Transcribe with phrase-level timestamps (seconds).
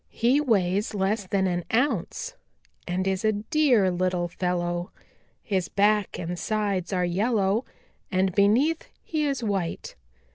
[0.09, 2.33] He weighs less than an ounce
[2.87, 4.89] and is a dear little fellow.
[5.43, 7.65] His back and sides are yellow,
[8.11, 9.93] and beneath he is white.